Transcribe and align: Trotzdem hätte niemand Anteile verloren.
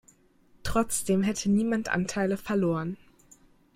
Trotzdem 0.63 1.21
hätte 1.21 1.47
niemand 1.51 1.89
Anteile 1.89 2.35
verloren. 2.35 2.97